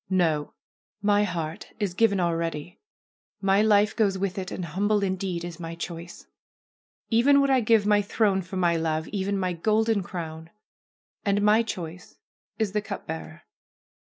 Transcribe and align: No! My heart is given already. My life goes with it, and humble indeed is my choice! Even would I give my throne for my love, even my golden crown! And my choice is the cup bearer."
No! 0.09 0.55
My 1.03 1.25
heart 1.25 1.73
is 1.79 1.93
given 1.93 2.19
already. 2.19 2.79
My 3.39 3.61
life 3.61 3.95
goes 3.95 4.17
with 4.17 4.39
it, 4.39 4.49
and 4.49 4.65
humble 4.65 5.03
indeed 5.03 5.43
is 5.43 5.59
my 5.59 5.75
choice! 5.75 6.25
Even 7.11 7.39
would 7.39 7.51
I 7.51 7.59
give 7.59 7.85
my 7.85 8.01
throne 8.01 8.41
for 8.41 8.57
my 8.57 8.75
love, 8.77 9.07
even 9.09 9.37
my 9.37 9.53
golden 9.53 10.01
crown! 10.01 10.49
And 11.23 11.43
my 11.43 11.61
choice 11.61 12.17
is 12.57 12.71
the 12.71 12.81
cup 12.81 13.05
bearer." 13.05 13.43